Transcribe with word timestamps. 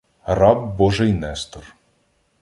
"раб 0.39 0.59
Божий 0.77 1.11
Нестор". 1.11 1.63